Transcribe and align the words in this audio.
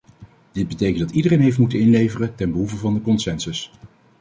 Dit 0.51 0.67
betekent 0.67 0.99
dat 0.99 1.11
iedereen 1.11 1.39
heeft 1.41 1.57
moeten 1.57 1.79
inleveren 1.79 2.35
ten 2.35 2.51
behoeve 2.51 2.77
van 2.77 2.93
de 2.93 3.01
consensus. 3.01 3.71